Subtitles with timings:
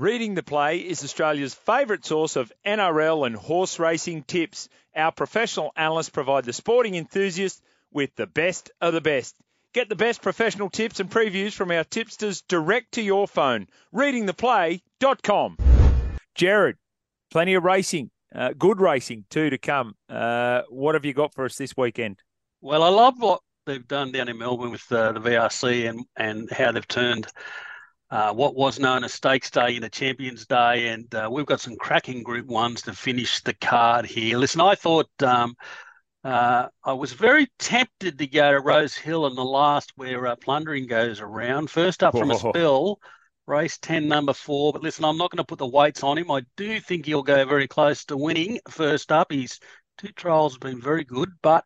[0.00, 4.70] Reading the Play is Australia's favourite source of NRL and horse racing tips.
[4.96, 9.36] Our professional analysts provide the sporting enthusiast with the best of the best.
[9.74, 13.66] Get the best professional tips and previews from our tipsters direct to your phone.
[13.94, 15.58] Readingtheplay.com.
[16.34, 16.78] Gerard,
[17.30, 19.96] plenty of racing, uh, good racing too to come.
[20.08, 22.20] Uh, what have you got for us this weekend?
[22.62, 26.50] Well, I love what they've done down in Melbourne with uh, the VRC and and
[26.50, 27.26] how they've turned
[28.10, 31.76] uh, what was known as Stakes Day into Champions Day, and uh, we've got some
[31.76, 34.36] cracking Group Ones to finish the card here.
[34.36, 35.54] Listen, I thought um,
[36.24, 40.36] uh, I was very tempted to go to Rose Hill in the last where uh,
[40.36, 41.70] plundering goes around.
[41.70, 42.50] First up from a Whoa.
[42.52, 43.00] spill,
[43.46, 44.72] race 10, number four.
[44.72, 46.30] But listen, I'm not going to put the weights on him.
[46.30, 49.30] I do think he'll go very close to winning first up.
[49.30, 49.60] His
[49.98, 51.64] two trials have been very good, but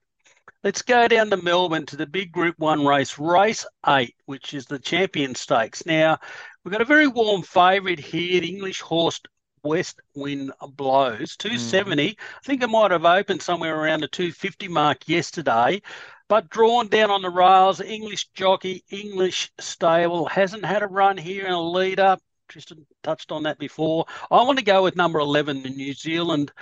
[0.65, 4.65] Let's go down to Melbourne to the big Group One race, race eight, which is
[4.65, 5.85] the Champion Stakes.
[5.85, 6.19] Now,
[6.65, 9.21] we've got a very warm favourite here, the English horse
[9.63, 12.17] West Wind Blows, 270.
[12.19, 15.83] I think it might have opened somewhere around the 250 mark yesterday,
[16.31, 17.83] but drawn down on the rails.
[17.83, 22.21] English jockey, English stable, hasn't had a run here in a lead up.
[22.49, 24.07] Tristan touched on that before.
[24.31, 26.53] I want to go with number 11, the New Zealand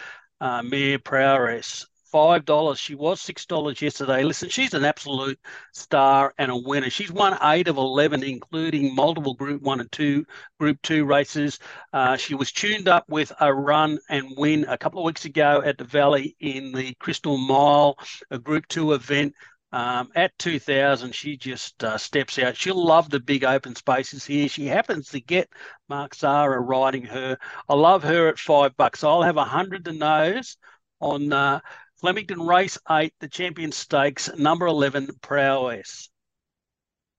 [0.40, 2.78] uh, mare Prowess five dollars.
[2.78, 4.22] She was six dollars yesterday.
[4.22, 5.40] Listen, she's an absolute
[5.72, 6.90] star and a winner.
[6.90, 10.24] She's won eight of eleven, including multiple Group One and Two,
[10.60, 11.58] Group Two races.
[11.92, 15.62] Uh, she was tuned up with a run and win a couple of weeks ago
[15.64, 17.96] at the Valley in the Crystal Mile,
[18.30, 19.34] a Group Two event.
[19.74, 22.58] Um, at 2000, she just uh, steps out.
[22.58, 24.46] She'll love the big open spaces here.
[24.46, 25.48] She happens to get
[25.88, 27.38] Mark Zahra riding her.
[27.70, 29.02] I love her at five bucks.
[29.02, 30.58] I'll have a hundred to nose
[31.00, 31.60] on uh,
[32.02, 36.10] Flemington Race 8, the Champion Stakes, number 11, Prowess.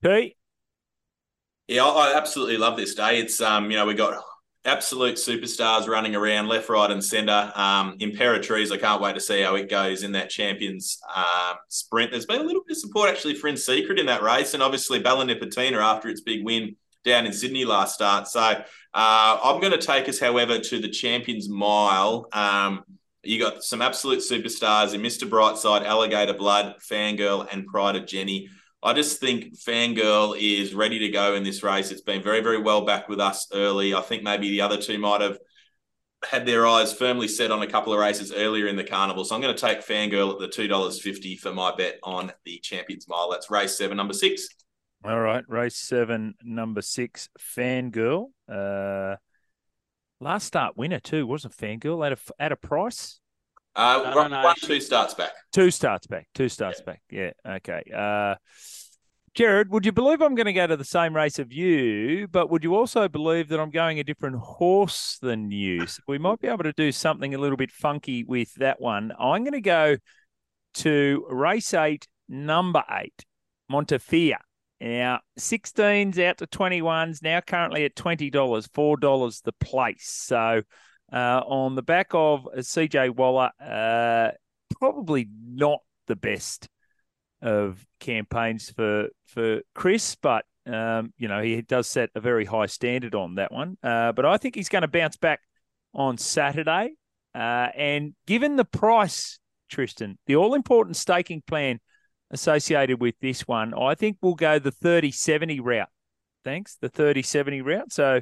[0.04, 0.36] Pete?
[1.70, 3.20] Yeah, I I absolutely love this day.
[3.20, 4.22] It's um, you know, we got
[4.66, 7.54] absolute superstars running around left, right, and centre.
[7.56, 12.12] Um, Imperatrice, I can't wait to see how it goes in that champions um, sprint.
[12.12, 14.62] There's been a little bit of support actually for In Secret in that race, and
[14.62, 18.28] obviously Bella Nipotina after its big win down in Sydney last start.
[18.28, 18.64] So uh,
[18.94, 22.28] I'm going to take us, however, to the Champions Mile.
[22.34, 22.84] Um,
[23.24, 25.28] you got some absolute superstars in Mr.
[25.28, 28.48] Brightside, Alligator Blood, Fangirl, and Pride of Jenni.
[28.82, 31.90] I just think Fangirl is ready to go in this race.
[31.90, 33.94] It's been very, very well back with us early.
[33.94, 35.38] I think maybe the other two might have
[36.30, 39.24] had their eyes firmly set on a couple of races earlier in the carnival.
[39.24, 43.08] So I'm going to take Fangirl at the $2.50 for my bet on the Champions
[43.08, 43.32] Mile.
[43.32, 44.48] That's race seven, number six.
[45.06, 48.28] All right, race seven, number six, Fangirl.
[48.50, 49.16] Uh,
[50.24, 53.20] last start winner too, wasn't Fangirl at a at a price?
[53.76, 55.32] Uh, No, no, one, no, one, two starts back.
[55.52, 56.28] Two starts back.
[56.34, 57.02] Two starts back.
[57.10, 57.32] Yeah.
[57.46, 57.84] Okay.
[57.94, 58.36] Uh,
[59.34, 62.52] Gerard, would you believe I'm going to go to the same race of you, but
[62.52, 65.88] would you also believe that I'm going a different horse than you?
[65.88, 69.12] So we might be able to do something a little bit funky with that one.
[69.20, 69.98] I'm going to go
[70.76, 73.26] to race eight, number eight,
[73.72, 74.38] Montefilia.
[74.82, 80.08] Now, 16s out to 21s, now currently at $20, $4 the place.
[80.08, 80.62] So,
[81.12, 84.32] uh, on the back of CJ Waller, uh,
[84.80, 86.68] probably not the best
[87.42, 92.66] of campaigns for for Chris, but um, you know he does set a very high
[92.66, 93.78] standard on that one.
[93.84, 95.42] Uh, but I think he's going to bounce back
[95.94, 96.96] on Saturday.
[97.36, 99.40] Uh, and given the price,
[99.70, 101.80] Tristan, the all important staking plan
[102.34, 105.88] associated with this one, I think we'll go the 30 70 route.
[106.44, 107.94] Thanks, the 30 70 route.
[107.94, 108.22] So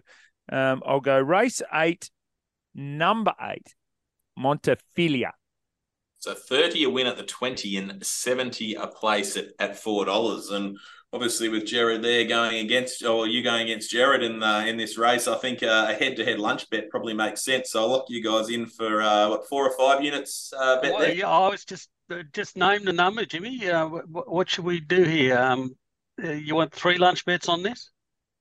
[0.52, 2.12] um, I'll go race eight,
[2.76, 3.74] number eight,
[4.38, 5.32] Montefilia.
[6.20, 10.52] So 30 a win at the 20 and 70 a place at, at $4.
[10.52, 10.78] And
[11.14, 14.98] obviously with Gerard there going against, or you going against Gerard in uh, in this
[14.98, 17.72] race, I think uh, a head-to-head lunch bet probably makes sense.
[17.72, 20.92] So I'll lock you guys in for, uh, what, four or five units uh, bet
[20.92, 21.14] Well, there?
[21.14, 23.70] yeah, I was just uh, just name the number, Jimmy.
[23.70, 25.38] Uh, what, what should we do here?
[25.38, 25.76] Um,
[26.24, 27.92] uh, you want three lunch bets on this?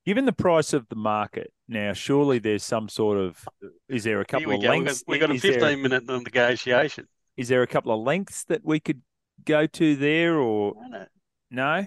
[0.07, 3.47] Given the price of the market now, surely there's some sort of
[3.89, 4.71] is there a couple of go.
[4.71, 5.05] We've got, lengths?
[5.07, 7.07] we've got a is there- 15 minute negotiation.
[7.37, 9.03] is there a couple of lengths that we could
[9.45, 11.07] go to there, or No, no,
[11.81, 11.87] no?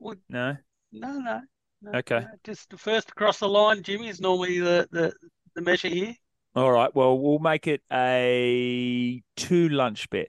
[0.00, 0.56] Well, No.
[0.92, 1.40] no, no.
[1.82, 2.20] no, Okay.
[2.20, 2.26] no.
[2.44, 5.12] Just the first across the line, Jimmy, is normally the, the,
[5.54, 6.14] the measure here.
[6.56, 6.92] All right.
[6.94, 10.28] Well, we'll make it a two lunch bet.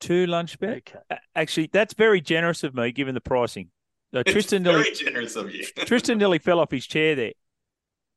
[0.00, 0.78] Two lunch bet.
[0.78, 0.98] Okay.
[1.34, 3.70] Actually, that's very generous of me, given the pricing.
[4.14, 5.64] Uh, Tristan It's very nearly generous of you.
[5.86, 7.32] Tristan nearly fell off his chair there.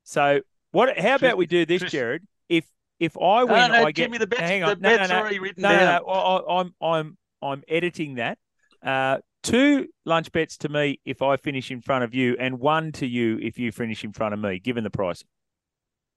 [0.03, 0.97] So what?
[0.99, 2.27] How about we do this, Tris- Gerard?
[2.49, 2.65] If
[2.99, 4.03] if I win, No, no, I get.
[4.05, 4.79] Jimmy, the bet's, hang on.
[4.81, 5.17] No, no, bet's no.
[5.19, 6.01] already written No, no, down.
[6.05, 6.07] no.
[6.07, 8.37] I, I- I'm I'm I'm editing that.
[8.83, 9.17] Uh,
[9.47, 13.07] two lunch bets to me if I finish in front of you, and one to
[13.07, 15.23] you if you finish in front of me, given the price.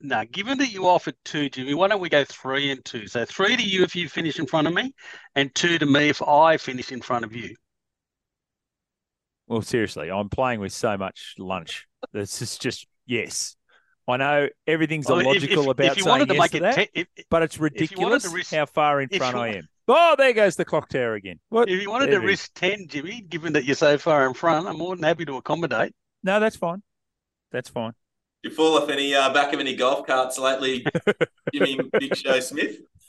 [0.01, 3.07] No, given that you offered two, Jimmy, why don't we go three and two?
[3.07, 4.95] So three to you if you finish in front of me,
[5.35, 7.55] and two to me if I finish in front of you.
[9.47, 11.87] Well, seriously, I'm playing with so much lunch.
[12.13, 13.57] This is just yes.
[14.11, 16.61] I know everything's Well, illogical if, about if you wanted wanted to make to it,
[16.61, 19.43] that, te- if, but it's you wanted to ridiculous risk- how far in front you
[19.43, 19.69] I am.
[19.89, 21.41] Oh, there goes the clock tower again.
[21.49, 21.69] What?
[21.69, 22.31] if you wanted There to it is.
[22.41, 25.37] risk ten, Jimmy, given that you're so far in front, I'm more than happy to
[25.37, 25.93] accommodate.
[26.23, 26.83] No, that's fine.
[27.51, 27.93] That's fine.
[28.43, 30.87] You fall off any uh, back of any golf carts lately,
[31.53, 32.79] Jimmy Big Show Smith?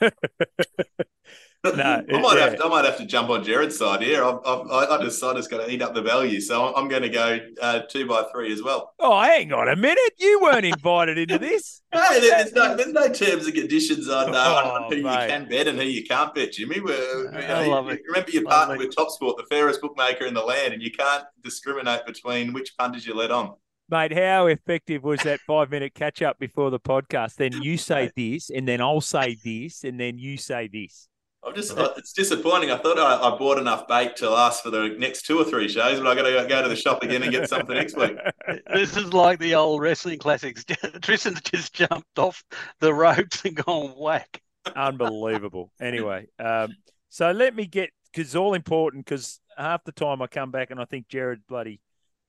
[1.64, 1.70] No,
[2.12, 2.40] I might yeah.
[2.44, 4.24] have to, I might have to jump on Gerard's side here.
[4.24, 6.74] I've, I've, I I just I just got to eat up the value, so I'm,
[6.84, 8.94] I'm going to go uh, two by three as well.
[8.98, 10.12] Oh, hang on a minute.
[10.18, 11.80] You weren't invited into this.
[11.94, 15.22] Hey, there's no there's no terms and conditions on, uh, on Oh, who mate.
[15.24, 16.80] you can bet and who you can't bet, Jimmy.
[16.80, 18.00] We're, we- I love it.
[18.08, 18.86] Remember, you're Love partnered it.
[18.86, 23.06] with TopSport, the fairest bookmaker in the land, and you can't discriminate between which punters
[23.06, 23.56] you let on.
[23.90, 27.34] Mate, how effective was that five minute catch up before the podcast?
[27.34, 31.08] Then you say this, and then I'll say this, and then you say this.
[31.44, 32.70] I'm just it's disappointing.
[32.70, 35.68] I thought I, I bought enough bait to last for the next two or three
[35.68, 38.16] shows, but I got to go to the shop again and get something next week.
[38.72, 40.64] This is like the old wrestling classics.
[41.02, 42.44] Tristan's just jumped off
[42.80, 44.40] the ropes and gone whack.
[44.76, 45.72] Unbelievable.
[45.80, 46.74] Anyway, um,
[47.08, 50.70] so let me get because it's all important because half the time I come back
[50.70, 51.80] and I think Gerard bloody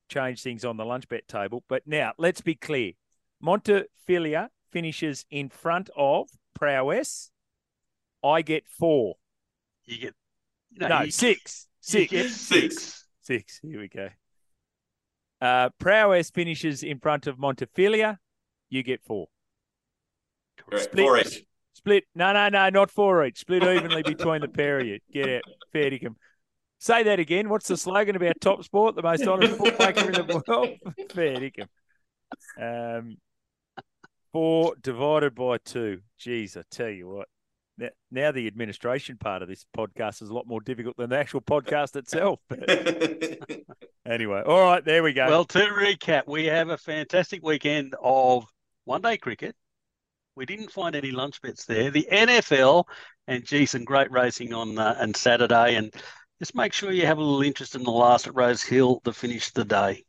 [0.08, 1.62] changed things on the lunch bet table.
[1.68, 2.92] But now let's be clear:
[3.42, 7.30] Montefilia finishes in front of Prowess.
[8.24, 9.16] I get four.
[9.84, 10.14] You get
[10.76, 11.68] no, No, you, six.
[11.88, 12.36] you Six.
[12.36, 13.04] Six.
[13.22, 13.60] Six.
[13.62, 14.08] Here we go.
[15.40, 18.16] Uh, Prowess finishes in front of Montefilia.
[18.70, 19.26] You get four.
[20.56, 20.84] Correct.
[20.84, 21.04] Split.
[21.04, 21.44] Four each.
[21.74, 22.04] Split.
[22.14, 23.40] No, no, no, not four each.
[23.40, 24.98] Split evenly between the pair of you.
[25.12, 25.42] Get out.
[25.72, 26.14] Fair dinkum.
[26.78, 27.48] Say that again.
[27.48, 30.68] What's the slogan about Top Sport, the most honest bookmaker in the world?
[31.12, 31.68] Fair dinkum.
[32.60, 33.16] Um,
[34.32, 36.00] four divided by two.
[36.20, 37.28] Jeez, I tell you what.
[37.76, 41.18] Now, now the administration part of this podcast is a lot more difficult than the
[41.18, 42.40] actual podcast itself.
[44.06, 45.26] anyway, all right, there we go.
[45.26, 48.46] Well, to recap, we have a fantastic weekend of
[48.84, 49.56] one day cricket.
[50.36, 51.90] We didn't find any lunch bets there.
[51.90, 52.84] The NFL
[53.26, 55.76] and gee, some great racing on uh, on Saturday.
[55.76, 55.92] And
[56.40, 59.12] just make sure you have a little interest in the last at Rose Hill to
[59.12, 60.04] finish the day.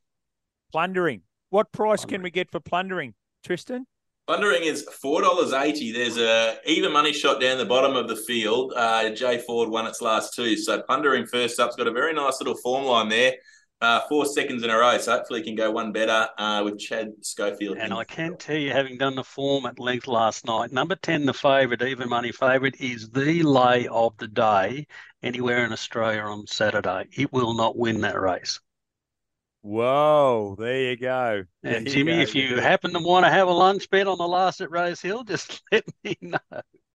[0.71, 1.21] plundering.
[1.49, 3.13] What price can we get for plundering,
[3.45, 3.85] Tristan?
[4.27, 5.91] Plundering is four dollars eighty.
[5.91, 8.73] There's a even money shot down the bottom of the field.
[8.75, 12.39] Uh, Jay Ford won its last two, so Plundering first up's got a very nice
[12.39, 13.35] little form line there.
[13.81, 16.79] Uh, four seconds in a row, so hopefully he can go one better uh, with
[16.79, 17.77] Chad Schofield.
[17.77, 21.25] And I can tell you, having done the form at length last night, number 10,
[21.25, 24.87] the favourite, even money favourite, is the lay of the day
[25.21, 27.09] anywhere in Australia on Saturday.
[27.15, 28.59] It will not win that race.
[29.65, 31.45] Whoa, there you go.
[31.63, 32.21] There And you Jimmy, go.
[32.21, 35.01] if you happen to want to have a lunch bet on the last at Rose
[35.01, 36.37] Hill, just let me know.